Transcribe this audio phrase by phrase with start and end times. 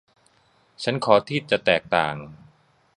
[0.83, 2.15] ฉันขอที่จะแตกต่าง